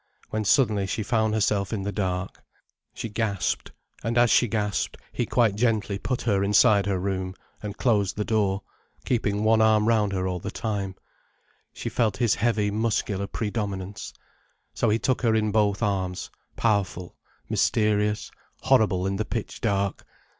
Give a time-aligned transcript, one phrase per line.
[0.31, 2.43] When suddenly she found herself in the dark.
[2.95, 3.71] She gasped.
[4.03, 8.25] And as she gasped, he quite gently put her inside her room, and closed the
[8.25, 8.63] door,
[9.05, 10.95] keeping one arm round her all the time.
[11.71, 14.11] She felt his heavy muscular predominance.
[14.73, 17.15] So he took her in both arms, powerful,
[17.47, 18.31] mysterious,
[18.63, 20.03] horrible in the pitch dark.